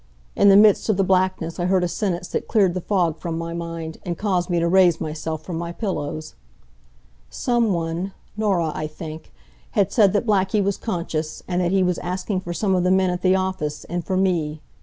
In 0.35 0.49
the 0.49 0.57
midst 0.57 0.89
of 0.89 0.97
the 0.97 1.03
blackness 1.03 1.59
I 1.59 1.65
heard 1.65 1.83
a 1.83 1.87
sentence 1.87 2.27
that 2.29 2.47
cleared 2.47 2.73
the 2.73 2.81
fog 2.81 3.19
from 3.19 3.37
my 3.37 3.53
mind, 3.53 3.99
and 4.03 4.17
caused 4.17 4.49
me 4.49 4.59
to 4.59 4.67
raise 4.67 4.99
myself 4.99 5.43
from 5.43 5.59
my 5.59 5.71
pillows. 5.71 6.33
Some 7.29 7.71
one 7.71 8.11
Norah, 8.35 8.71
I 8.73 8.87
think 8.87 9.31
had 9.77 9.91
said 9.91 10.13
that 10.13 10.25
Blackie 10.25 10.63
was 10.63 10.77
conscious, 10.77 11.43
and 11.47 11.61
that 11.61 11.69
he 11.69 11.83
was 11.83 11.99
asking 11.99 12.39
for 12.39 12.51
some 12.51 12.73
of 12.73 12.83
the 12.83 12.89
men 12.89 13.11
at 13.11 13.21
the 13.21 13.35
office, 13.35 13.83
and 13.83 14.03
for 14.03 14.17
me. 14.17 14.59